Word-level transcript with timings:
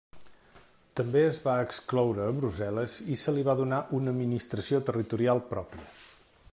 També 0.99 1.21
es 1.25 1.35
va 1.43 1.57
excloure 1.65 2.23
a 2.29 2.33
Brussel·les 2.39 2.97
i 3.15 3.19
se 3.25 3.35
li 3.37 3.45
va 3.49 3.57
donar 3.61 3.83
una 3.99 4.11
administració 4.15 4.81
territorial 4.89 5.45
pròpia. 5.53 5.89